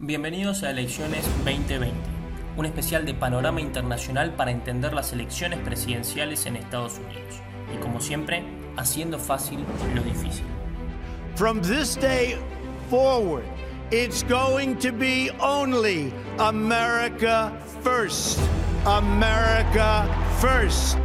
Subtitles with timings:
[0.00, 1.92] Bienvenidos a Elecciones 2020,
[2.56, 7.42] un especial de panorama internacional para entender las elecciones presidenciales en Estados Unidos.
[7.74, 8.44] Y como siempre,
[8.76, 9.64] haciendo fácil
[9.96, 10.44] lo difícil.
[11.34, 12.36] From this day
[12.88, 13.42] forward,
[13.90, 17.50] it's going to be only America
[17.82, 18.38] first.
[18.86, 20.06] America
[20.40, 20.96] first.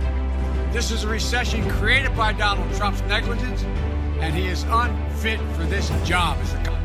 [0.71, 3.65] This is a recession created by Donald Trump's negligence,
[4.21, 6.82] and he is unfit for this job as a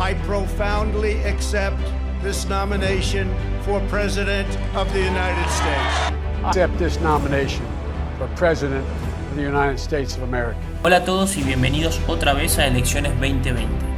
[0.00, 1.76] I profoundly accept
[2.22, 3.28] this nomination
[3.64, 6.16] for President of the United States.
[6.42, 7.66] Accept this nomination
[8.16, 10.58] for President of the United States of America.
[10.82, 13.89] Hola a todos y bienvenidos otra vez a Elecciones 2020.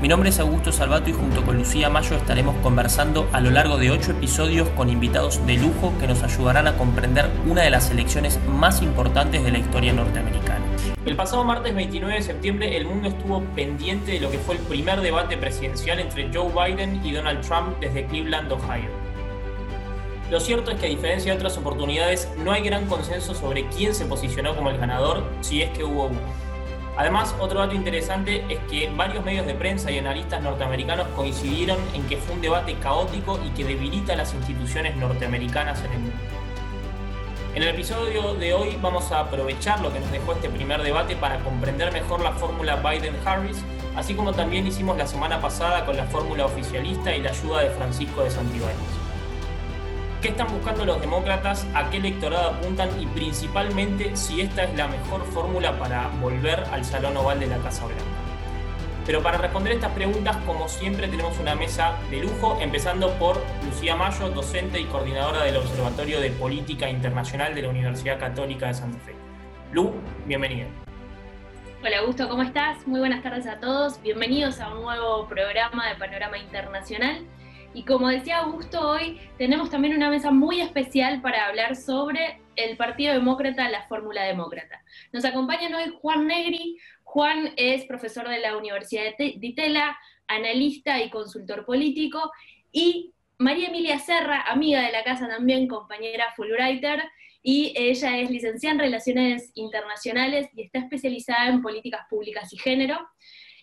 [0.00, 3.76] Mi nombre es Augusto Salvato y junto con Lucía Mayo estaremos conversando a lo largo
[3.76, 7.90] de ocho episodios con invitados de lujo que nos ayudarán a comprender una de las
[7.90, 10.64] elecciones más importantes de la historia norteamericana.
[11.04, 14.62] El pasado martes 29 de septiembre el mundo estuvo pendiente de lo que fue el
[14.62, 18.88] primer debate presidencial entre Joe Biden y Donald Trump desde Cleveland, Ohio.
[20.30, 23.94] Lo cierto es que a diferencia de otras oportunidades no hay gran consenso sobre quién
[23.94, 26.49] se posicionó como el ganador, si es que hubo uno.
[27.00, 32.06] Además, otro dato interesante es que varios medios de prensa y analistas norteamericanos coincidieron en
[32.06, 36.16] que fue un debate caótico y que debilita las instituciones norteamericanas en el mundo.
[37.54, 41.16] En el episodio de hoy vamos a aprovechar lo que nos dejó este primer debate
[41.16, 43.62] para comprender mejor la fórmula Biden-Harris,
[43.96, 47.70] así como también hicimos la semana pasada con la fórmula oficialista y la ayuda de
[47.70, 48.99] Francisco de Santibáñez.
[50.20, 51.66] ¿Qué están buscando los demócratas?
[51.74, 52.90] ¿A qué electorado apuntan?
[53.00, 57.56] Y principalmente si esta es la mejor fórmula para volver al Salón Oval de la
[57.56, 58.04] Casa Blanca.
[59.06, 63.96] Pero para responder estas preguntas, como siempre, tenemos una mesa de lujo, empezando por Lucía
[63.96, 68.98] Mayo, docente y coordinadora del Observatorio de Política Internacional de la Universidad Católica de Santa
[68.98, 69.14] Fe.
[69.72, 69.94] Lu,
[70.26, 70.66] bienvenida.
[71.82, 72.86] Hola Augusto, ¿cómo estás?
[72.86, 74.02] Muy buenas tardes a todos.
[74.02, 77.24] Bienvenidos a un nuevo programa de Panorama Internacional.
[77.72, 82.76] Y como decía Augusto, hoy tenemos también una mesa muy especial para hablar sobre el
[82.76, 84.82] Partido Demócrata, la Fórmula Demócrata.
[85.12, 89.96] Nos acompañan hoy Juan Negri, Juan es profesor de la Universidad de Itela,
[90.26, 92.32] analista y consultor político,
[92.72, 97.04] y María Emilia Serra, amiga de la casa también, compañera Fulbrighter,
[97.42, 102.98] y ella es licenciada en Relaciones Internacionales y está especializada en políticas públicas y género.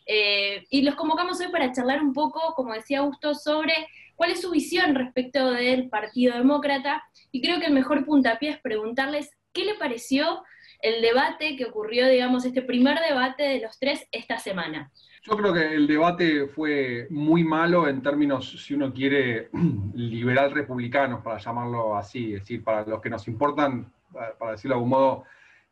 [0.07, 3.73] Eh, y los convocamos hoy para charlar un poco, como decía Augusto, sobre
[4.17, 7.03] cuál es su visión respecto del Partido Demócrata.
[7.31, 10.43] Y creo que el mejor puntapié es preguntarles qué le pareció
[10.81, 14.91] el debate que ocurrió, digamos, este primer debate de los tres esta semana.
[15.23, 19.49] Yo creo que el debate fue muy malo en términos, si uno quiere,
[19.93, 24.77] liberal republicanos, para llamarlo así, es decir, para los que nos importan, para decirlo de
[24.77, 25.23] algún modo,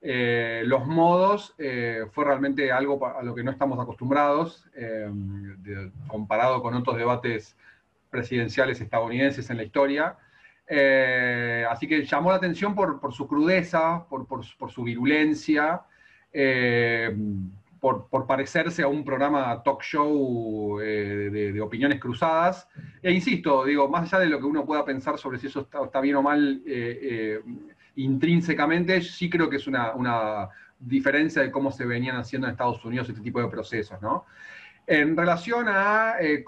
[0.01, 5.09] eh, los modos eh, fue realmente algo a lo que no estamos acostumbrados, eh,
[6.07, 7.57] comparado con otros debates
[8.15, 10.15] presidenciales estadounidenses en la historia.
[10.67, 15.81] Eh, así que llamó la atención por, su crudeza, por, su virulencia,
[16.31, 17.13] eh,
[17.79, 22.67] por, parecerse a un programa talk show eh, de, opiniones cruzadas.
[23.03, 25.99] E insisto, digo, más allá de lo que uno pueda pensar sobre si eso está,
[26.01, 26.63] bien o mal
[27.97, 30.49] intrínsecamente, sí creo que es una, una
[30.79, 34.25] diferencia de cómo se venían haciendo en Estados Unidos este tipo de procesos, ¿no?
[34.87, 36.43] En relación a eh,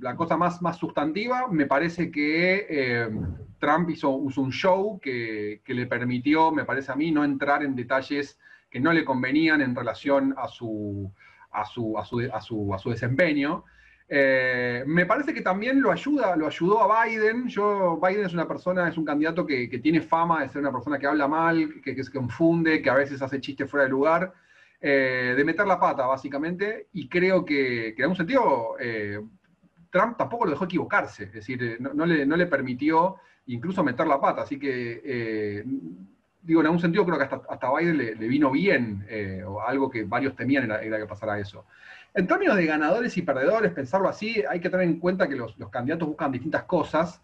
[0.00, 3.10] la cosa más, más sustantiva, me parece que eh,
[3.58, 8.38] Trump hizo, un show que, le permitió, me parece a mí, no entrar en detalles
[8.70, 11.12] que no le convenían en relación a su,
[11.50, 13.64] a su, a su, a su, desempeño.
[14.08, 17.48] Eh, me parece que también lo ayuda, lo ayudó a Biden.
[17.48, 20.98] Yo, Biden es una persona, es un candidato que, tiene fama de ser una persona
[20.98, 24.32] que habla mal, que, que se confunde, que a veces hace chistes fuera de lugar.
[24.84, 29.20] Eh, de meter la pata, básicamente, y creo que, en algún sentido eh,
[29.90, 33.14] Trump tampoco lo dejó equivocarse, es decir, eh, no, le, permitió
[33.46, 35.64] incluso meter la pata, así que,
[36.42, 39.06] digo, en algún sentido creo que hasta, hasta Biden le, vino bien,
[39.46, 41.64] o algo que varios temían era, que pasara eso.
[42.12, 45.56] En términos de ganadores y perdedores, pensarlo así, hay que tener en cuenta que los,
[45.60, 47.22] los candidatos buscan distintas cosas,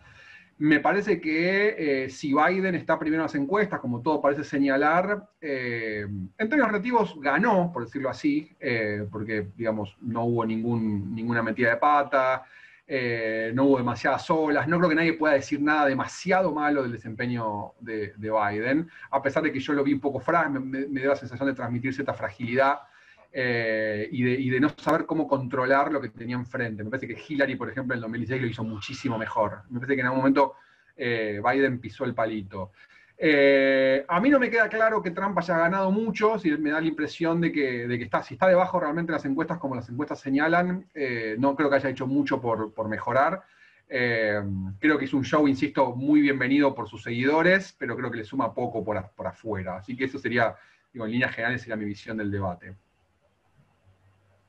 [0.59, 5.29] me parece que eh, si Biden está primero en las encuestas, como todo parece señalar,
[5.41, 11.43] eh, en términos relativos ganó, por decirlo así, eh, porque, digamos, no hubo ningún, ninguna
[11.43, 12.45] metida de pata,
[13.53, 17.75] no hubo demasiadas olas, no creo que nadie pueda decir nada demasiado malo del desempeño
[17.81, 21.11] de, Biden, a pesar de que yo lo vi un poco frágil, me, me dio
[21.11, 22.81] la sensación de transmitir cierta fragilidad
[23.31, 26.83] eh, y, de, no saber cómo controlar lo que tenía enfrente.
[26.83, 29.63] Me parece que Hillary, por ejemplo, en el 2016 lo hizo muchísimo mejor.
[29.71, 30.55] Me parece que en algún momento
[30.97, 32.73] eh, Biden pisó el palito.
[33.21, 36.81] Eh, a mí no me queda claro que Trump haya ganado mucho, si me da
[36.81, 40.87] la impresión de que, está, si está debajo realmente las encuestas como las encuestas señalan,
[41.39, 43.43] no creo que haya hecho mucho por, mejorar.
[43.89, 48.25] Creo que es un show, insisto, muy bienvenido por sus seguidores, pero creo que le
[48.25, 49.79] suma poco por, afuera.
[49.79, 50.55] Así que eso sería,
[50.93, 52.77] digo, en líneas generales sería mi visión del debate.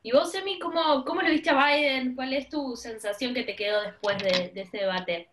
[0.01, 2.15] ¿Y vos, Emi, cómo, cómo lo viste a Biden?
[2.15, 5.27] ¿Cuál es tu sensación que te quedó después de, de ese debate?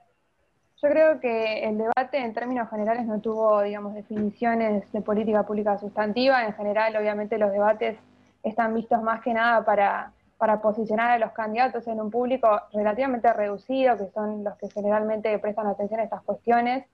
[0.82, 5.78] Yo creo que el debate en términos generales no tuvo, digamos, definiciones de política pública
[5.78, 6.44] sustantiva.
[6.44, 7.96] En general, obviamente, los debates
[8.42, 13.32] están vistos más que nada para, para posicionar a los candidatos en un público relativamente
[13.32, 16.84] reducido, que son los que generalmente prestan atención a estas cuestiones,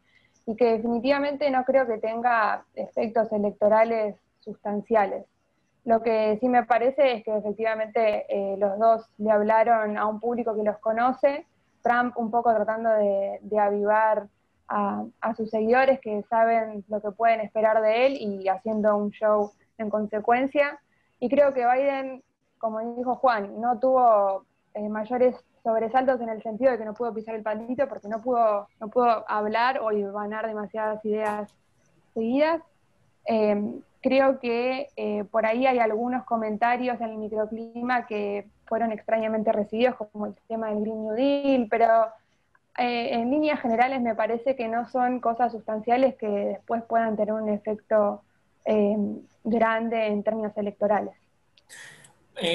[0.46, 5.24] y que definitivamente no creo que tenga efectos electorales sustanciales.
[5.84, 10.20] Lo que sí me parece es que efectivamente eh, los dos le hablaron a un
[10.20, 11.46] público que los conoce
[11.82, 14.29] Trump un poco tratando de, avivar
[14.69, 15.05] a,
[15.37, 19.90] sus seguidores que saben lo que pueden esperar de él y haciendo un show en
[19.90, 20.81] consecuencia.
[21.19, 22.23] Y creo que Biden,
[22.58, 24.44] como dijo Juan, no tuvo
[24.75, 28.23] eh, mayores sobresaltos en el sentido de que no pudo pisar el palito porque no
[28.23, 31.52] pudo, no pudo hablar o ganar demasiadas ideas
[32.14, 32.62] seguidas.
[33.26, 39.52] Eh, creo que eh, por ahí hay algunos comentarios en el microclima que fueron extrañamente
[39.52, 42.06] recibidos, como el tema del Green New Deal, pero
[42.78, 47.32] eh, en líneas generales me parece que no son cosas sustanciales que después puedan tener
[47.32, 48.22] un efecto
[48.64, 48.96] eh,
[49.44, 51.14] grande en términos electorales.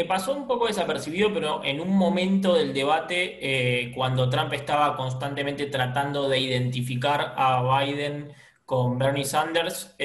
[0.08, 6.28] Pasó un poco desapercibido, pero en un momento del debate, cuando Trump estaba constantemente tratando
[6.28, 8.34] de identificar a Biden
[8.66, 9.96] con Bernie Sanders,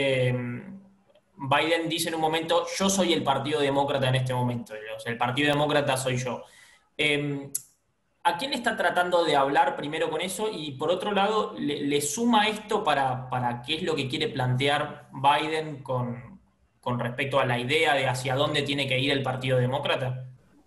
[1.37, 4.75] Biden dice en un momento, yo soy el Partido Demócrata en este momento,
[5.05, 6.43] el Partido Demócrata soy yo.
[6.97, 7.51] Em,
[8.25, 10.49] ¿A quién está tratando de hablar primero con eso?
[10.53, 15.09] Y por otro lado, ¿le, suma esto para, para, qué es lo que quiere plantear
[15.13, 16.39] Biden con,
[16.99, 20.27] respecto a la idea de hacia dónde tiene que ir el Partido Demócrata?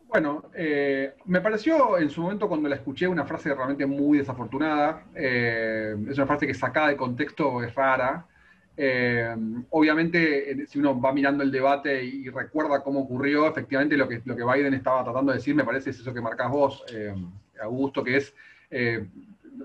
[0.10, 5.06] Bueno, eh, me pareció en su momento cuando la escuché una frase realmente muy desafortunada.
[5.16, 8.26] Eh, es una frase que sacada de contexto es rara.
[8.78, 9.36] Eh,
[9.70, 14.36] obviamente, si uno va mirando el debate y, recuerda cómo ocurrió, efectivamente lo que, lo
[14.36, 17.14] que Biden estaba tratando de decir, me parece, es eso que marcas vos, eh,
[17.62, 18.34] Augusto, que es,
[18.70, 19.06] eh,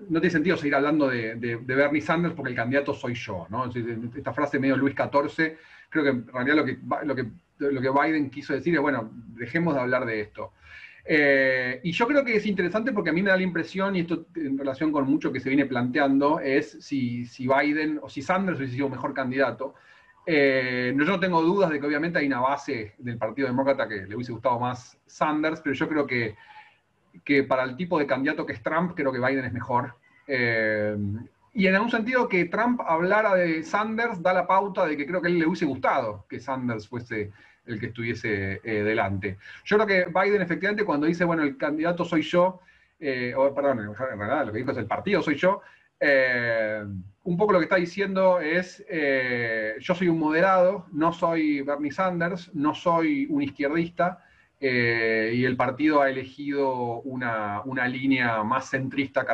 [0.08, 1.34] no tiene sentido seguir hablando de,
[1.64, 3.68] Bernie Sanders porque el candidato soy yo, ¿no?
[4.14, 5.56] Esta frase medio Luis XIV,
[5.88, 7.26] creo que en realidad lo que, lo que,
[7.58, 10.52] lo que Biden quiso decir es, bueno, dejemos de hablar de esto.
[11.12, 14.00] Eh, y yo creo que es interesante porque a mí me da la impresión, y
[14.02, 18.58] esto en relación con mucho que se viene planteando, es si, Biden o si Sanders
[18.58, 19.74] hubiese sido mejor candidato.
[20.24, 24.06] Eh, yo no tengo dudas de que obviamente hay una base del Partido Demócrata que
[24.06, 26.36] le hubiese gustado más Sanders, pero yo creo que,
[27.24, 29.96] que para el tipo de candidato que es Trump, creo que Biden es mejor.
[30.28, 30.96] Eh,
[31.54, 35.20] y en algún sentido que Trump hablara de Sanders da la pauta de que creo
[35.20, 37.32] que a él le hubiese gustado que Sanders fuese
[37.70, 39.38] el que estuviese eh, delante.
[39.64, 42.60] Yo creo que Biden efectivamente cuando dice, bueno, el candidato soy yo,
[42.98, 45.62] eh, o perdón, en realidad lo que dijo es el partido soy yo,
[45.98, 46.82] eh,
[47.24, 48.84] un poco lo que está diciendo es,
[49.80, 54.24] yo soy un moderado, no soy Bernie Sanders, no soy un izquierdista,
[54.58, 59.26] y el partido ha elegido una, una línea más centrista,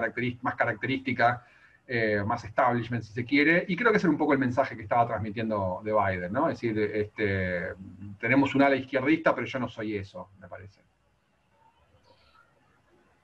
[0.42, 1.44] más característica
[1.88, 4.76] eh, más establishment, si se quiere, y creo que ese era un poco el mensaje
[4.76, 6.48] que estaba transmitiendo de Biden, ¿no?
[6.48, 7.74] Es decir, este,
[8.18, 10.80] tenemos un ala izquierdista, pero yo no soy eso, me parece.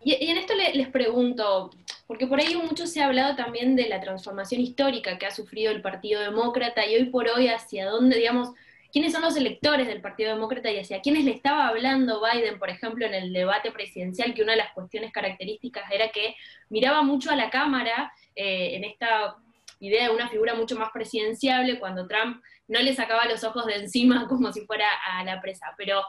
[0.05, 1.70] Y, en esto les pregunto,
[2.06, 5.70] porque por ahí mucho se ha hablado también de la transformación histórica que ha sufrido
[5.70, 8.51] el Partido Demócrata y hoy por hoy hacia dónde, digamos,
[8.93, 12.69] quiénes son los electores del Partido Demócrata y hacia quiénes le estaba hablando Biden, por
[12.69, 16.37] ejemplo, en el debate presidencial, que una de las cuestiones características era que
[16.69, 19.37] miraba mucho a la Cámara eh, en esta
[19.81, 23.77] idea de una figura mucho más presidenciable, cuando Trump no le sacaba los ojos de
[23.77, 25.75] encima como si fuera a la presa.
[25.79, 26.03] Pero,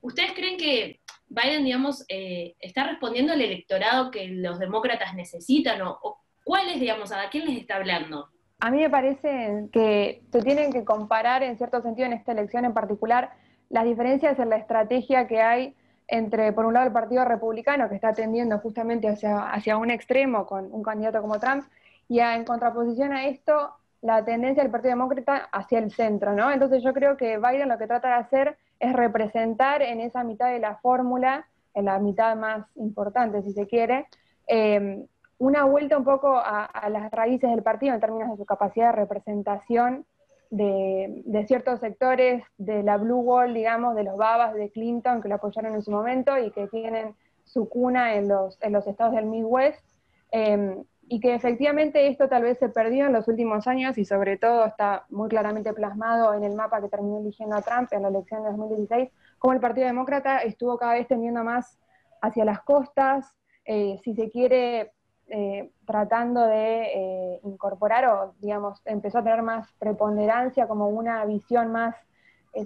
[0.00, 5.82] ¿ustedes creen que Biden, digamos, eh, está respondiendo al electorado que los demócratas necesitan?
[5.82, 8.30] ¿O, o digamos, a quién les está hablando?
[8.60, 12.64] A mí me parece que se tienen que comparar, en cierto sentido, en esta elección
[12.64, 13.30] en particular,
[13.68, 15.76] las diferencias en la estrategia que hay
[16.08, 20.72] entre, por un lado, el Partido Republicano, que está tendiendo justamente hacia, un extremo con
[20.72, 21.66] un candidato como Trump,
[22.08, 26.50] y en contraposición a esto, la tendencia del Partido Demócrata hacia el centro, ¿no?
[26.50, 30.50] Entonces yo creo que Biden lo que trata de hacer es representar en esa mitad
[30.50, 34.06] de la fórmula, en la mitad más importante, si se quiere,
[34.48, 35.04] eh,
[35.38, 39.00] una vuelta un poco a, las raíces del partido en términos de su capacidad de
[39.00, 40.04] representación
[40.50, 45.36] de, ciertos sectores de la Blue Wall, digamos, de los babas de Clinton que lo
[45.36, 47.14] apoyaron en su momento y que tienen
[47.44, 49.84] su cuna en los, en los estados del Midwest.
[50.30, 54.36] Em, y que efectivamente esto tal vez se perdió en los últimos años y sobre
[54.36, 58.08] todo está muy claramente plasmado en el mapa que terminó eligiendo a Trump en la
[58.08, 61.78] elección de 2016, como el Partido Demócrata estuvo cada vez tendiendo más
[62.20, 64.92] hacia las costas, eh, si se quiere,
[65.28, 71.72] eh, tratando de eh, incorporar o, digamos, empezó a tener más preponderancia como una visión
[71.72, 71.94] más,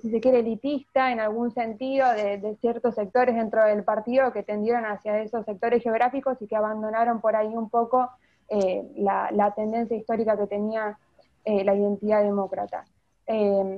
[0.00, 4.86] si se quiere, elitista en algún sentido de, ciertos sectores dentro del partido que tendieron
[4.86, 8.08] hacia esos sectores geográficos y que abandonaron por ahí un poco
[8.96, 10.98] la, la, tendencia histórica que tenía
[11.44, 12.84] la identidad demócrata.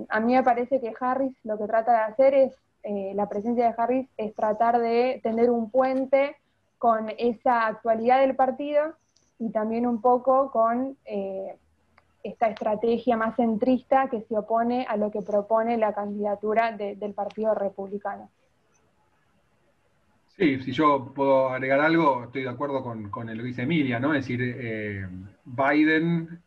[0.09, 3.67] a mí me parece que Harris lo que trata de hacer es eh, la presencia
[3.67, 6.37] de Harris es tratar de tener un puente
[6.79, 8.95] con esa actualidad del partido
[9.39, 11.57] y también un poco con eh,
[12.23, 17.55] esta estrategia más centrista que se opone a lo que propone la candidatura del Partido
[17.55, 18.31] Republicano.
[20.37, 24.01] Sí, si yo puedo agregar algo, estoy de acuerdo con, con lo que dice Emilia,
[24.01, 24.15] ¿no?
[24.15, 25.07] Es decir, eh,
[25.45, 26.43] Biden,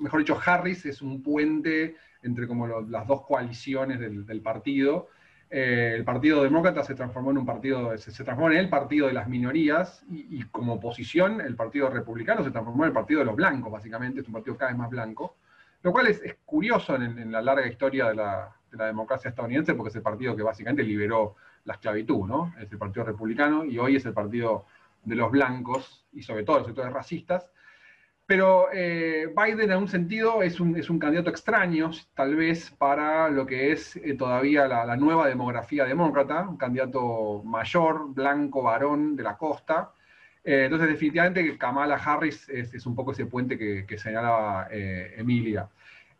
[0.00, 5.08] mejor dicho, Harris es un puente entre como las dos coaliciones del, partido.
[5.50, 9.14] Eh, el Partido Demócrata se transformó en un partido, se, transformó en el partido de
[9.14, 13.36] las minorías y, como oposición el Partido Republicano se transformó en el partido de los
[13.36, 15.36] blancos, básicamente, es un partido cada vez más blanco,
[15.82, 20.02] lo cual es, curioso en, la larga historia de la, democracia estadounidense porque es el
[20.02, 22.52] partido que básicamente liberó la esclavitud, ¿no?
[22.60, 24.66] Es el Partido Republicano y hoy es el partido
[25.04, 27.50] de los blancos y sobre todo los sectores racistas.
[28.28, 33.30] Pero eh, Biden, en un sentido, es un, es un, candidato extraño, tal vez, para
[33.30, 39.22] lo que es eh, todavía la, nueva demografía demócrata, un candidato mayor, blanco, varón, de
[39.22, 39.92] la costa.
[40.44, 45.70] Eh, entonces, definitivamente, Kamala Harris es, un poco ese puente que, que señalaba Emilia.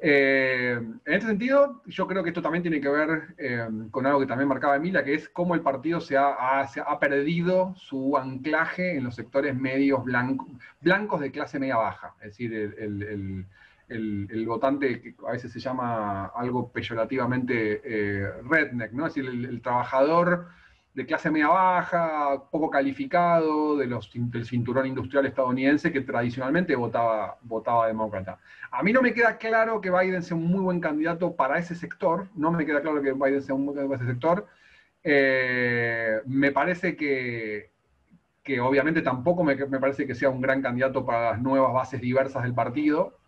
[0.01, 4.21] Eh, en este sentido, yo creo que esto también tiene que ver eh, con algo
[4.21, 6.69] que también marcaba Emilia, que es cómo el partido se ha,
[7.01, 12.15] perdido su anclaje en los sectores medios blancos de clase media baja.
[12.21, 12.55] Es decir,
[13.89, 19.07] el, votante que a veces se llama algo peyorativamente eh, redneck, ¿no?
[19.07, 20.49] Es decir, el, trabajador
[20.99, 27.39] de clase media baja, poco calificado, de los, del cinturón industrial estadounidense que tradicionalmente votaba,
[27.43, 28.41] votaba demócrata.
[28.73, 31.77] A mí no me queda claro que Biden sea un muy buen candidato para ese
[31.77, 34.47] sector, no me queda claro que Biden sea un muy buen candidato para ese sector.
[35.05, 37.71] Eh, me parece que,
[38.43, 42.01] que obviamente tampoco me, me, parece que sea un gran candidato para las nuevas bases
[42.01, 43.21] diversas del partido.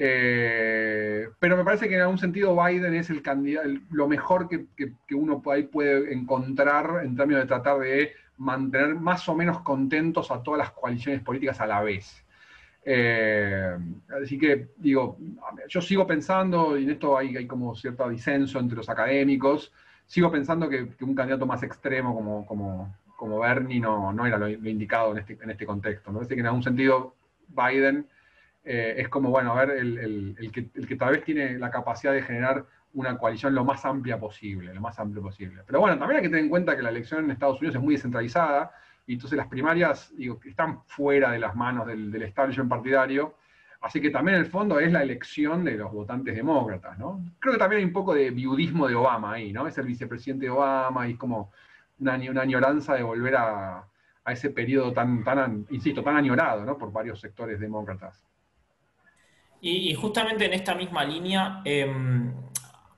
[0.00, 4.66] Eh, pero me parece que en algún sentido Biden es el candidato, lo mejor que,
[5.12, 10.58] uno puede encontrar en términos de tratar de mantener más o menos contentos a todas
[10.58, 12.24] las coaliciones políticas a la vez.
[12.84, 13.76] Eh,
[14.22, 15.18] así que digo,
[15.68, 19.72] yo sigo pensando, y en esto hay, hay como cierto disenso entre los académicos,
[20.06, 24.48] sigo pensando que, un candidato más extremo como, como, como Bernie no, no era lo,
[24.48, 26.12] indicado en este, en este contexto.
[26.12, 27.16] Me parece que en algún sentido
[27.48, 28.06] Biden
[28.70, 32.12] eh, es como, bueno, a ver, el, que, el, que, tal vez tiene la capacidad
[32.12, 35.62] de generar una coalición lo más amplia posible, lo más amplio posible.
[35.66, 37.82] Pero bueno, también hay que tener en cuenta que la elección en Estados Unidos es
[37.82, 38.70] muy descentralizada,
[39.06, 43.36] y entonces las primarias, digo, están fuera de las manos del, del establishment partidario,
[43.80, 47.24] así que también en el fondo es la elección de los votantes demócratas, ¿no?
[47.38, 49.66] Creo que también hay un poco de viudismo de Obama ahí, ¿no?
[49.66, 51.52] Es el vicepresidente de Obama y es como
[52.00, 53.86] una, una añoranza de volver a,
[54.24, 56.76] a ese periodo tan, tan, insisto, tan añorado, ¿no?
[56.76, 58.22] Por varios sectores demócratas.
[59.60, 62.32] Y, justamente en esta misma línea em,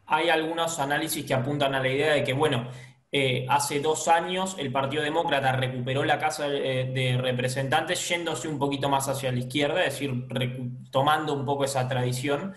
[0.07, 2.69] hay algunos análisis que apuntan a la idea de que, bueno,
[3.13, 8.89] eh, hace dos años el Partido Demócrata recuperó la Casa de, Representantes yéndose un poquito
[8.89, 10.27] más hacia la izquierda, es decir,
[10.91, 12.55] tomando un poco esa tradición.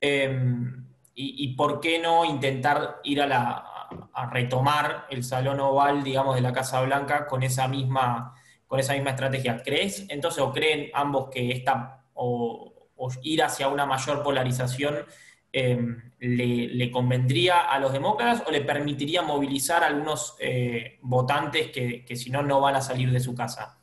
[0.00, 0.84] Em,
[1.14, 6.42] y, por qué no intentar ir a, la, a retomar el salón oval, digamos, de
[6.42, 8.34] la Casa Blanca con esa misma,
[8.66, 9.62] con esa misma estrategia?
[9.62, 15.04] ¿Crees entonces o creen ambos que esta o, o ir hacia una mayor polarización
[15.52, 22.16] em, le, convendría a los demócratas o le permitiría movilizar a algunos eh, votantes que,
[22.16, 23.78] si no, no van a salir de su casa?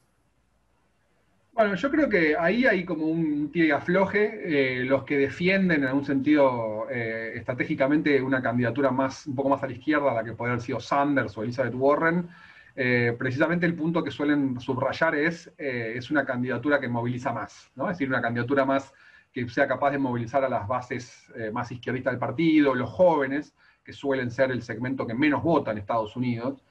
[1.53, 4.79] Bueno, yo creo que ahí hay como un tire y afloje.
[4.81, 9.61] Eh, los que defienden en algún sentido eh, estratégicamente una candidatura más, un poco más
[9.61, 12.27] a la izquierda, la que podría haber sido Sanders o Elizabeth Warren,
[12.75, 17.89] precisamente el punto que suelen subrayar es, es una candidatura que moviliza más, ¿no?
[17.89, 18.93] Es decir, una candidatura más
[19.33, 23.53] que sea capaz de movilizar a las bases eh, más izquierdistas del partido, los jóvenes,
[23.83, 26.63] que suelen ser el segmento que menos vota en Estados Unidos,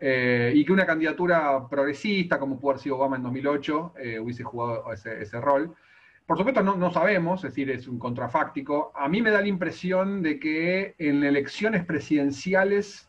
[0.00, 4.42] eh, y que una candidatura progresista, como pudo haber sido Obama en 2008, eh, hubiese
[4.42, 5.74] jugado ese, rol.
[6.26, 8.92] Por supuesto, no, no, sabemos, es decir, es un contrafáctico.
[8.94, 13.07] A mí me da la impresión de que en elecciones presidenciales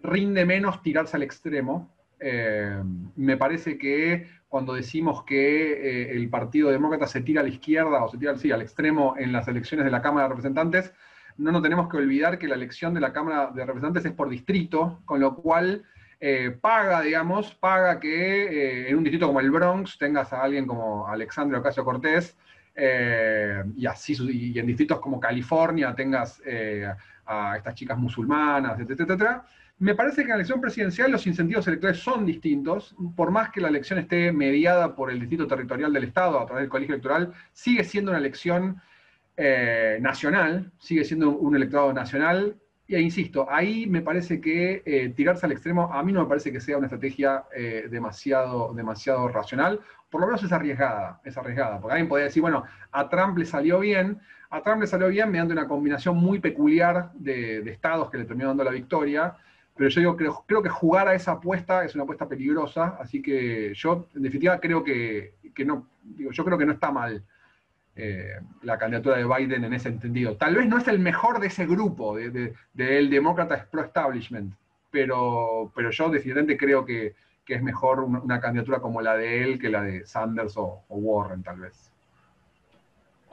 [0.00, 1.96] rinde menos tirarse al extremo.
[2.18, 2.82] Eh,
[3.16, 8.02] me parece que cuando decimos que eh, el Partido Demócrata se tira a la izquierda
[8.02, 10.92] o se tira sí, al extremo en las elecciones de la Cámara de Representantes,
[11.36, 14.30] no nos tenemos que olvidar que la elección de la Cámara de Representantes es por
[14.30, 15.84] distrito, con lo cual
[16.20, 21.06] eh, paga, digamos, paga que en un distrito como el Bronx tengas a alguien como
[21.06, 22.38] Alexandre Ocasio Cortés,
[22.76, 26.42] y así y en distritos como California tengas
[27.24, 29.46] a estas chicas musulmanas, etcétera, etcétera
[29.78, 33.60] me parece que en la elección presidencial los incentivos electorales son distintos, por más que
[33.60, 37.34] la elección esté mediada por el distrito territorial del Estado a través del colegio electoral,
[37.52, 38.80] sigue siendo una elección
[39.36, 42.56] eh, nacional, sigue siendo un electorado nacional,
[42.94, 46.52] e insisto, ahí me parece que eh, tirarse al extremo a mí no me parece
[46.52, 51.80] que sea una estrategia eh, demasiado, demasiado racional, por lo menos es arriesgada, es arriesgada,
[51.80, 55.30] porque alguien podría decir, bueno, a Trump le salió bien, a Trump le salió bien
[55.30, 59.36] mediante una combinación muy peculiar de, de estados que le terminó dando la victoria,
[59.76, 63.20] pero yo digo, creo, creo que jugar a esa apuesta es una apuesta peligrosa, así
[63.20, 65.34] que yo, en definitiva, creo que,
[65.66, 67.22] no, digo, yo creo que no está mal
[67.96, 70.36] eh, la candidatura de Biden en ese entendido.
[70.36, 74.54] Tal vez no es el mejor de ese grupo, de, el demócrata pro-establishment,
[74.90, 77.14] pero, pero yo definitivamente creo que,
[77.48, 81.60] es mejor una, candidatura como la de él que la de Sanders o Warren, tal
[81.60, 81.92] vez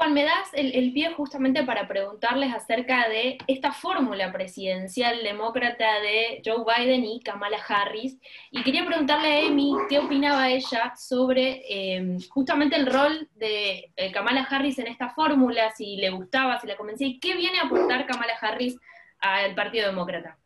[0.10, 6.64] me das el, pie justamente para preguntarles acerca de esta fórmula presidencial demócrata de Joe
[6.66, 8.18] Biden y Kamala Harris.
[8.52, 14.12] Y quería preguntarle a Amy qué opinaba ella sobre em, justamente el rol de eh,
[14.12, 17.66] Kamala Harris en esta fórmula, si le gustaba, si la convencía, y qué viene a
[17.66, 18.78] aportar Kamala Harris
[19.20, 20.38] al Partido Demócrata.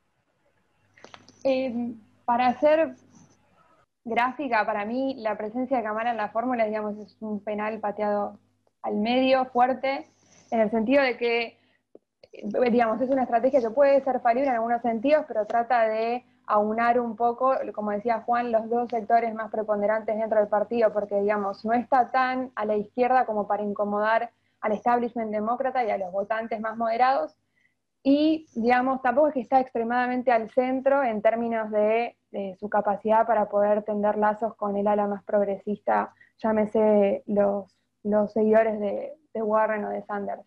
[1.43, 1.95] Em,
[2.25, 2.95] para hacer
[4.03, 8.39] gráfica, para mí la presencia de Kamala en la fórmula, digamos, es un penal pateado
[8.81, 10.07] al medio fuerte,
[10.51, 11.59] en el sentido de que,
[12.31, 16.25] eh, digamos, es una estrategia que puede ser falible en algunos sentidos, pero trata de
[16.45, 21.19] aunar un poco, como decía Juan, los dos sectores más preponderantes dentro del partido, porque,
[21.19, 24.31] digamos, no está tan a la izquierda como para incomodar
[24.61, 27.35] al establishment demócrata y a los votantes más moderados,
[28.09, 32.15] y, digamos, tampoco es que está extremadamente al centro en términos de,
[32.59, 37.65] su capacidad para poder tender lazos con el ala más progresista, llámese los
[38.09, 40.41] los seguidores de, Warren o de Sanders.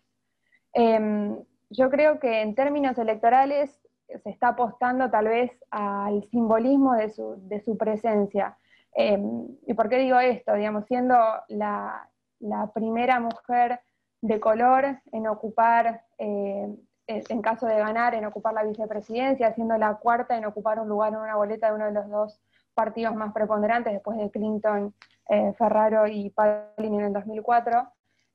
[0.73, 1.37] Em,
[1.69, 3.81] yo creo que en términos electorales
[4.21, 8.57] se está apostando tal vez al simbolismo de su, presencia.
[8.93, 10.53] Em, ¿Y por qué digo esto?
[10.55, 11.15] Digamos, siendo
[11.47, 12.09] la,
[12.73, 13.79] primera mujer
[14.21, 16.67] de color en ocupar, eh,
[17.07, 21.13] en caso de ganar, en ocupar la vicepresidencia, siendo la cuarta en ocupar un lugar
[21.13, 22.41] en una boleta de uno de los dos
[22.73, 24.93] partidos más preponderantes después de Clinton
[25.29, 27.87] eh, Ferraro y Palin en el 2004.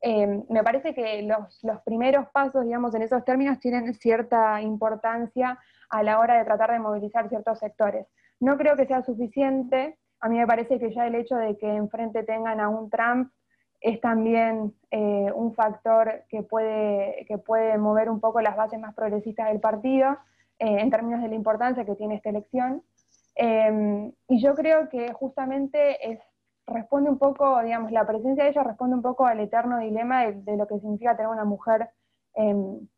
[0.02, 5.58] Eh, me parece que los, primeros pasos, digamos, en esos términos tienen cierta importancia
[5.90, 8.06] a la hora de tratar de movilizar ciertos sectores.
[8.40, 9.98] No creo que sea suficiente.
[10.20, 13.30] A mí me parece que ya el hecho de que enfrente tengan a un Trump
[13.80, 18.94] es también eh, un factor que puede, que puede mover un poco las bases más
[18.94, 20.16] progresistas del partido
[20.58, 22.82] en términos de la importancia que tiene esta elección.
[23.36, 26.20] y yo creo que justamente es
[26.66, 30.56] responde un poco, digamos, la presencia de ella responde un poco al eterno dilema de,
[30.56, 31.90] lo que significa tener una mujer
[32.34, 32.88] en,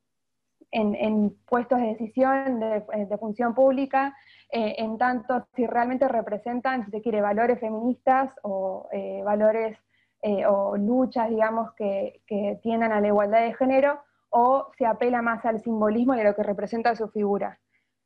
[1.46, 4.16] puestos de decisión, de, función pública,
[4.50, 9.78] eh, en tanto si realmente representan, si se quiere, valores feministas o eh, valores
[10.22, 14.00] eh, o luchas, digamos, que, que tiendan a la igualdad de género,
[14.30, 17.58] o se apela más al simbolismo y a lo que representa su figura.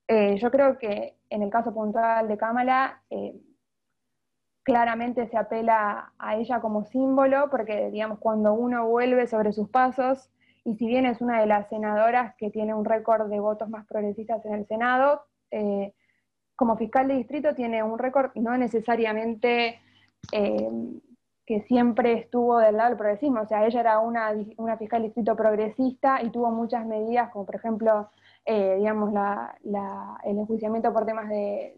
[0.09, 3.03] yo creo que en el caso puntual de Kamala,
[4.62, 10.31] claramente se apela a ella como símbolo, porque digamos, cuando uno vuelve sobre sus pasos,
[10.64, 13.87] y si bien es una de las senadoras que tiene un récord de votos más
[13.87, 15.92] progresistas en el Senado, eh,
[16.55, 19.81] como fiscal de distrito tiene un récord no necesariamente
[20.31, 20.70] eh,
[21.46, 25.09] que siempre estuvo del lado del progresismo, o sea, ella era una, una fiscal de
[25.09, 28.09] distrito progresista y tuvo muchas medidas, como por ejemplo
[28.44, 29.12] eh, digamos,
[30.24, 31.76] el enjuiciamiento por temas de,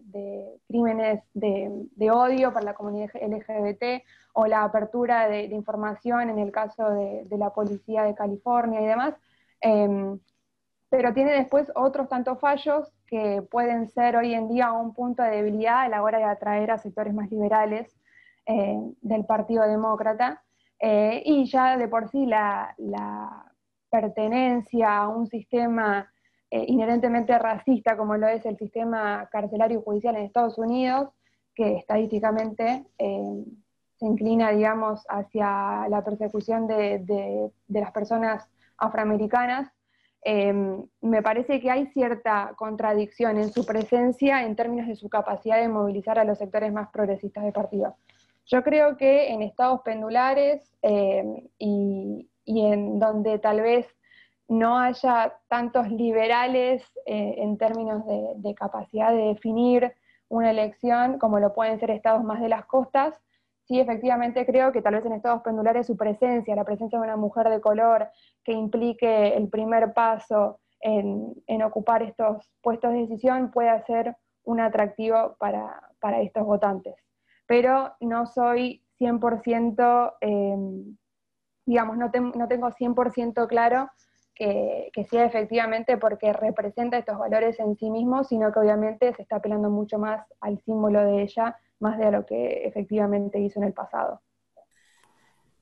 [0.67, 6.91] crímenes de, odio para la comunidad LGBT o la apertura de, información en el caso
[6.91, 9.15] de, la policía de California y demás.
[9.61, 10.19] Em,
[10.89, 15.31] pero tiene después otros tantos fallos que pueden ser hoy en día un punto de
[15.31, 17.95] debilidad a la hora de atraer a sectores más liberales
[18.47, 20.43] eh, del Partido Demócrata.
[20.79, 22.75] Eh, y ya de por sí la,
[23.91, 26.13] pertenencia a un sistema
[26.51, 31.11] eh, inherentemente racista como lo es el sistema carcelario judicial en Estados Unidos,
[31.55, 39.71] que estadísticamente se inclina, digamos, hacia la persecución de, las personas afroamericanas,
[40.25, 45.69] me parece que hay cierta contradicción en su presencia en términos de su capacidad de
[45.69, 47.97] movilizar a los sectores más progresistas del partido.
[48.47, 53.87] Yo creo que en estados pendulares em, y, en donde tal vez
[54.49, 59.95] no haya tantos liberales eh, en términos de, capacidad de definir
[60.29, 63.19] una elección como lo pueden ser estados más de las costas,
[63.65, 67.17] sí efectivamente creo que tal vez en estados pendulares su presencia, la presencia de una
[67.17, 68.11] mujer de color
[68.45, 75.35] que implique el primer paso en, ocupar estos puestos de decisión puede ser un atractivo
[75.39, 75.81] para,
[76.21, 76.95] estos votantes.
[77.47, 80.97] Pero no soy 100%, em,
[81.67, 83.91] digamos, no, no, tengo 100% claro
[84.35, 89.37] que, sea efectivamente porque representa estos valores en sí mismos, sino que obviamente se está
[89.37, 93.73] apelando mucho más al símbolo de ella más de lo que efectivamente hizo en el
[93.73, 94.23] pasado.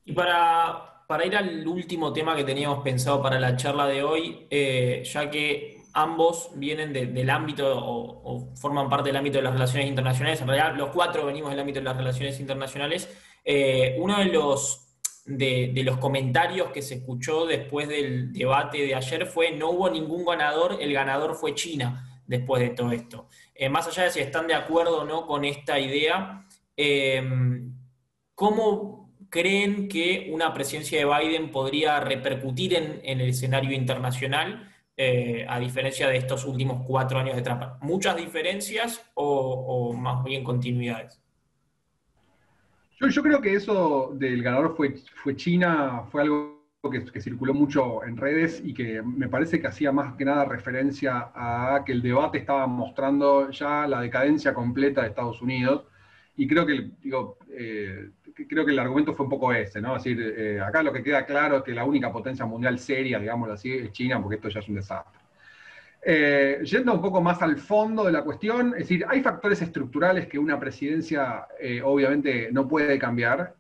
[0.05, 4.47] Y para, para ir al último tema que teníamos pensado para la charla de hoy,
[4.51, 9.89] eh, ya que ambos vienen del ámbito o, forman parte del ámbito de las relaciones
[9.89, 13.09] internacionales, en realidad los cuatro venimos del ámbito de las relaciones internacionales,
[13.45, 19.27] eh, uno de los, de, los comentarios que se escuchó después del debate de ayer
[19.27, 23.29] fue no hubo ningún ganador, el ganador fue China después de todo esto.
[23.55, 27.23] Eh, más allá de si están de acuerdo o no con esta idea, eh,
[28.35, 29.03] ¿cómo
[29.33, 36.09] creen que una presidencia de Biden podría repercutir en, el escenario internacional, eh, a diferencia
[36.09, 37.63] de estos últimos cuatro años de Trump?
[37.81, 41.21] ¿Muchas diferencias o, más bien continuidades?
[43.01, 48.17] Yo, creo que eso del ganador fue, fue China, fue algo que, circuló mucho en
[48.17, 52.39] redes y que me parece que hacía más que nada referencia a que el debate
[52.39, 55.85] estaba mostrando ya la decadencia completa de Estados Unidos.
[56.37, 59.97] Y creo que, digo, eh, creo que el argumento fue un poco ese, ¿no?
[59.97, 63.19] Es decir, eh, acá lo que queda claro es que la única potencia mundial seria,
[63.19, 65.21] digámoslo así, es China, porque esto ya es un desastre.
[66.05, 70.27] Eh, yendo un poco más al fondo de la cuestión, es decir, hay factores estructurales
[70.27, 71.47] que una presidencia
[71.85, 73.55] obviamente no puede cambiar.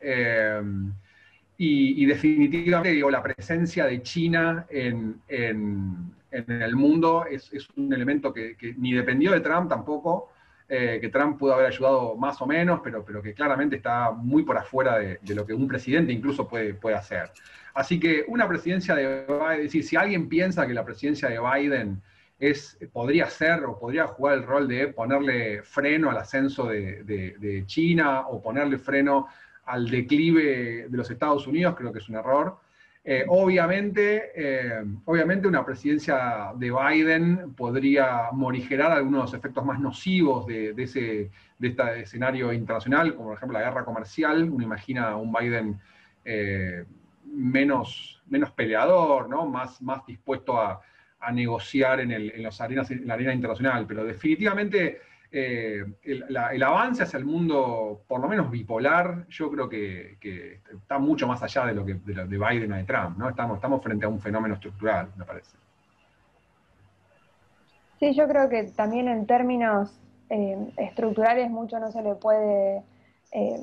[1.64, 8.92] Y, definitivamente digo, la presencia de China en, el mundo es, un elemento que, ni
[8.92, 10.31] dependió de Trump tampoco,
[10.74, 14.42] eh, que Trump pudo haber ayudado más o menos, pero, pero que claramente está muy
[14.42, 17.30] por afuera de, lo que un presidente incluso puede, puede hacer.
[17.74, 21.38] Así que una presidencia de Biden, es decir, si alguien piensa que la presidencia de
[21.38, 22.00] Biden
[22.38, 27.64] es, podría ser o podría jugar el rol de ponerle freno al ascenso de, de
[27.66, 29.28] China o ponerle freno
[29.66, 32.56] al declive de los Estados Unidos, creo que es un error.
[33.04, 39.80] Eh, obviamente, eh, obviamente una presidencia de Biden podría morigerar algunos de los efectos más
[39.80, 44.48] nocivos de, ese, de este escenario internacional, como por ejemplo la guerra comercial.
[44.48, 45.80] Uno imagina un Biden
[46.24, 46.84] eh,
[47.24, 49.46] menos, menos peleador, ¿no?
[49.46, 50.80] más, más dispuesto a,
[51.32, 55.00] negociar en, en, los arenas, en la arena internacional, pero definitivamente
[55.34, 60.18] eh, el, avance hacia el mundo, por lo menos bipolar, yo creo que,
[60.70, 63.30] está mucho más allá de lo que de, Biden o de Trump, ¿no?
[63.30, 65.56] Estamos, estamos frente a un fenómeno estructural, me parece.
[67.98, 72.82] Sí, yo creo que también en términos eh, estructurales mucho no se le puede,
[73.30, 73.60] eh,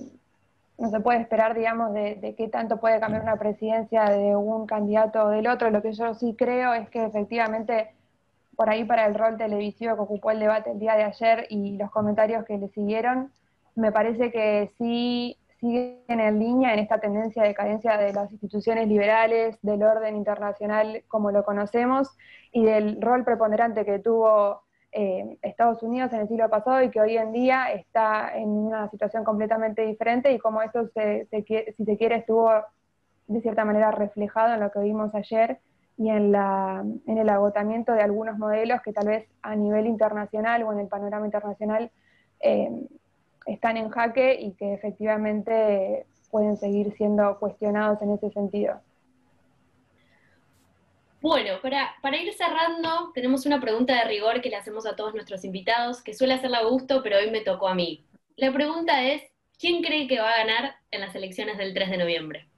[0.79, 4.65] no se puede esperar, digamos, de, de, qué tanto puede cambiar una presidencia de un
[4.65, 5.69] candidato o del otro.
[5.69, 7.93] Lo que yo sí creo es que efectivamente
[8.59, 11.77] por ahí para el rol televisivo que ocupó el debate el día de ayer y
[11.77, 13.31] los comentarios que le siguieron,
[13.73, 18.89] me parece que sí siguen en línea en esta tendencia de cadencia de las instituciones
[18.89, 22.09] liberales, del orden internacional como lo conocemos
[22.51, 26.99] y del rol preponderante que tuvo eh, Estados Unidos en el siglo pasado y que
[26.99, 32.15] hoy en día está en una situación completamente diferente y como eso, si se quiere,
[32.17, 32.51] estuvo
[33.27, 35.59] de cierta manera reflejado en lo que vimos ayer
[35.99, 36.33] y en,
[37.17, 41.25] el agotamiento de algunos modelos que tal vez a nivel internacional o en el panorama
[41.25, 41.91] internacional
[42.39, 42.69] eh,
[43.45, 48.79] están en jaque y que efectivamente pueden seguir siendo cuestionados en ese sentido.
[51.19, 55.13] Bueno, para, para, ir cerrando, tenemos una pregunta de rigor que le hacemos a todos
[55.13, 58.05] nuestros invitados, que suele hacerla a gusto, pero hoy me tocó a mí.
[58.37, 59.21] La pregunta es,
[59.59, 62.49] ¿quién cree que va a ganar en las elecciones del 3 de noviembre?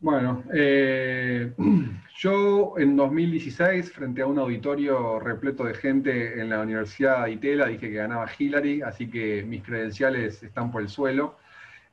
[0.00, 1.52] Bueno, eh,
[2.18, 7.66] yo en 2016, frente a un auditorio repleto de gente en la Universidad de Itela,
[7.66, 11.38] dije que ganaba Hillary, así que mis credenciales están por el suelo.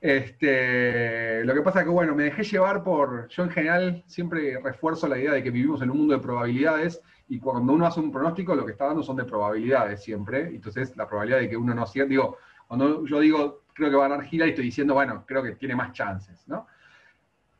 [0.01, 4.59] Este, lo que pasa es que, bueno, me dejé llevar por, yo en general siempre
[4.61, 8.01] refuerzo la idea de que vivimos en un mundo de probabilidades y cuando uno hace
[8.01, 11.55] un pronóstico lo que está dando son de probabilidades siempre, entonces la probabilidad de que
[11.55, 14.93] uno no acierta, digo, cuando yo digo creo que va a ganar Hillary, estoy diciendo,
[14.93, 16.67] bueno, creo que tiene más chances, ¿no?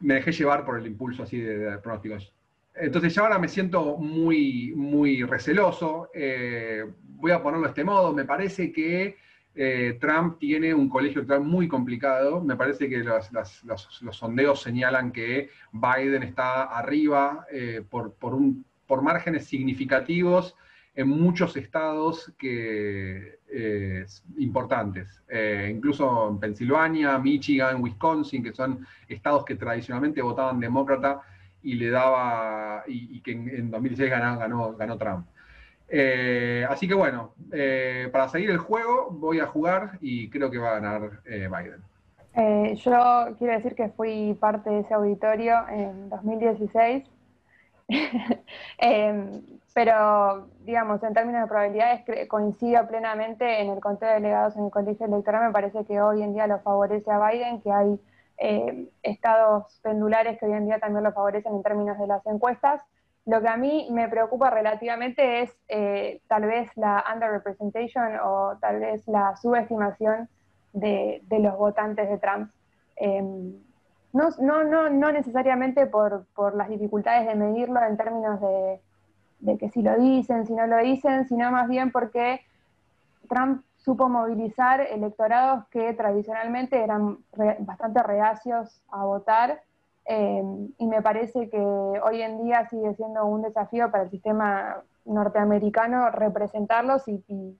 [0.03, 2.33] Me dejé llevar por el impulso así de, pronósticos.
[2.75, 6.09] Entonces ya ahora me siento muy, muy receloso.
[6.13, 8.13] Eh, voy a ponerlo de este modo.
[8.13, 9.15] Me parece que
[9.55, 12.43] eh, Trump tiene un colegio electoral muy complicado.
[12.43, 13.31] Me parece que los,
[14.11, 20.55] sondeos señalan que Biden está arriba eh, por, un, por, márgenes significativos
[20.95, 23.39] en muchos estados que,
[24.37, 25.21] importantes.
[25.69, 31.21] incluso en Pensilvania, Michigan, Wisconsin, que son estados que tradicionalmente votaban demócrata
[31.63, 35.25] y le daba, y, que en, 2016 ganó, ganó, Trump.
[35.87, 40.57] Eh, así que bueno, eh, para seguir el juego voy a jugar y creo que
[40.57, 42.75] va a ganar eh, Biden.
[42.75, 47.03] yo quiero decir que fui parte de ese auditorio en 2016,
[48.77, 49.41] em,
[49.73, 54.71] pero digamos, en términos de probabilidades coincido plenamente en el conteo de delegados en el
[54.71, 57.99] colegio electoral, me parece que hoy en día lo favorece a Biden, que hay
[58.37, 62.81] eh, estados pendulares que hoy en día también lo favorecen en términos de las encuestas.
[63.25, 68.79] Lo que a mí me preocupa relativamente es eh, tal vez la underrepresentation o tal
[68.79, 70.29] vez la subestimación
[70.73, 72.51] de, los votantes de Trump.
[72.95, 73.53] Em,
[74.11, 78.79] no, no, no, no, necesariamente por, por, las dificultades de medirlo en términos de,
[79.43, 82.41] de que si lo dicen, si no lo dicen, sino más bien porque
[83.27, 87.17] Trump supo movilizar electorados que tradicionalmente eran
[87.59, 89.61] bastante reacios a votar
[90.05, 90.43] eh,
[90.77, 96.09] y me parece que hoy en día sigue siendo un desafío para el sistema norteamericano
[96.09, 97.57] representarlos y,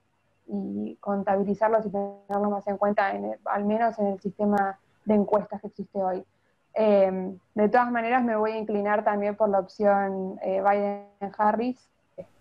[1.00, 3.12] contabilizarlos y tenerlos más en cuenta,
[3.46, 6.24] al menos en el sistema de encuestas que existe hoy.
[6.76, 11.78] Eh, de todas maneras, me voy a inclinar también por la opción eh, Biden-Harris,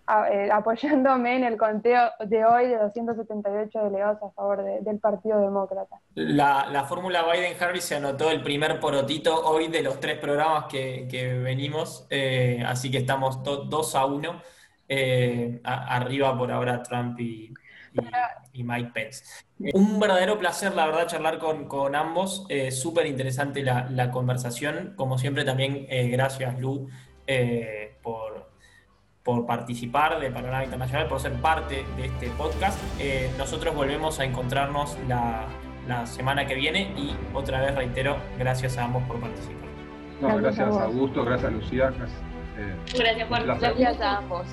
[0.05, 6.01] eh, apoyándome en el conteo de hoy de 278 delegados a favor del Partido Demócrata.
[6.15, 12.05] La, fórmula Biden-Harris se anotó el primer porotito hoy de los tres programas que, venimos,
[12.09, 14.41] eh, así que estamos 2 a 1,
[14.89, 17.53] eh, arriba por ahora Trump y,
[18.53, 19.23] Mike Pence.
[19.73, 22.47] Un verdadero placer, la verdad, charlar con, ambos.
[22.71, 24.93] Súper interesante la, la, conversación.
[24.95, 26.89] Como siempre, también gracias, Lu,
[28.01, 28.53] por
[29.23, 32.77] por participar de Panorama Internacional, por ser parte de este podcast.
[32.99, 35.47] Eh, nosotros volvemos a encontrarnos la,
[36.05, 39.69] semana que viene y otra vez reitero, gracias a ambos por participar.
[40.41, 41.85] gracias, a Augusto, gracias a Lucía.
[41.91, 42.21] Gracias,
[42.57, 43.59] eh, gracias Juan.
[43.59, 44.47] Gracias a ambos.